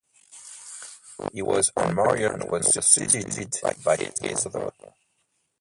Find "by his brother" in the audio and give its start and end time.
3.85-4.95